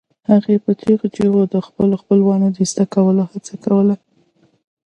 [0.29, 3.95] هغې په چیغو چیغو د خپلو خپلوانو د ایستلو هڅه کوله